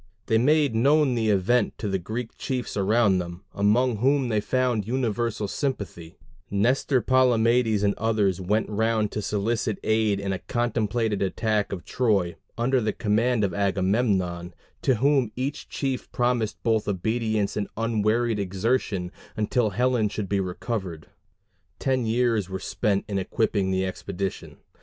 They 0.25 0.39
made 0.39 0.73
known 0.73 1.13
the 1.13 1.29
event 1.29 1.77
to 1.77 1.87
the 1.87 1.99
Greek 1.99 2.35
chiefs 2.35 2.75
around 2.75 3.19
them, 3.19 3.43
among 3.53 3.97
whom 3.97 4.29
they 4.29 4.41
found 4.41 4.87
universal 4.87 5.47
sympathy; 5.47 6.17
Nestor, 6.49 7.03
Palamedes, 7.03 7.83
and 7.83 7.93
others 7.99 8.41
went 8.41 8.67
round 8.67 9.11
to 9.11 9.21
solicit 9.21 9.77
aid 9.83 10.19
in 10.19 10.33
a 10.33 10.39
contemplated 10.39 11.21
attack 11.21 11.71
of 11.71 11.85
Troy, 11.85 12.35
under 12.57 12.81
the 12.81 12.93
command 12.93 13.43
of 13.43 13.53
Agamemnon, 13.53 14.55
to 14.81 14.95
whom 14.95 15.31
each 15.35 15.69
chief 15.69 16.11
promised 16.11 16.57
both 16.63 16.87
obedience 16.87 17.55
and 17.55 17.67
unwearied 17.77 18.39
exertion 18.39 19.11
until 19.37 19.69
Helen 19.69 20.09
should 20.09 20.27
be 20.27 20.39
recovered. 20.39 21.09
Ten 21.77 22.07
years 22.07 22.49
were 22.49 22.57
spent 22.57 23.05
in 23.07 23.19
equipping 23.19 23.69
the 23.69 23.85
expedition. 23.85 24.57